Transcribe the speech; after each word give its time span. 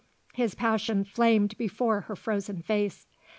His 0.33 0.55
passion 0.55 1.03
flamed 1.03 1.55
before 1.59 2.01
her 2.01 2.15
frozen 2.15 2.63
face. 2.63 3.05